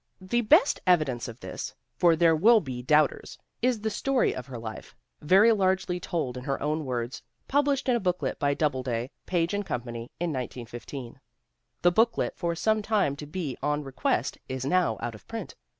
[0.19, 4.47] The best evidence of this for there will be doubt ers is the story of
[4.47, 9.11] her life, very largely told in her own words, published in a booklet by Doubleday,
[9.27, 11.19] Page & Company in 1915.
[11.83, 15.53] The booklet, for some time to be had on request, is now out of print.